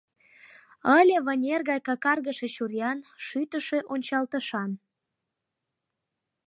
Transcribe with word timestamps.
Ыле 0.97 1.17
вынер 1.25 1.61
гай 1.69 1.79
какаргыше 1.87 2.47
чуриян, 2.55 2.97
шӱтышӧ 3.25 3.79
ончалтышан. 3.93 4.71